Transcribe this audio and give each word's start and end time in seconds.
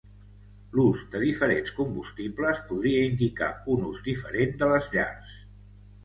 L'ús 0.77 1.01
de 1.15 1.19
diferents 1.23 1.73
combustibles 1.79 2.61
podria 2.69 3.03
indicar 3.09 3.49
un 3.75 3.83
ús 3.91 3.99
diferent 4.09 4.57
de 4.63 4.71
les 4.71 4.89
llars. 4.95 5.37